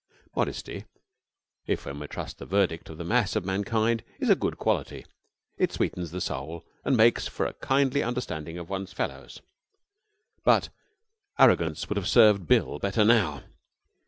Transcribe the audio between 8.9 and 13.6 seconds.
fellows. But arrogance would have served Bill better now.